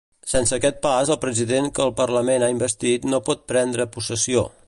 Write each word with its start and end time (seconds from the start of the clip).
Sense 0.29 0.53
aquest 0.55 0.79
pas 0.85 1.11
el 1.15 1.19
president 1.25 1.67
que 1.79 1.85
el 1.85 1.93
Parlament 2.01 2.47
ha 2.47 2.51
investit 2.55 3.07
no 3.13 3.23
pot 3.29 3.47
prendre 3.55 3.89
possessió. 3.99 4.47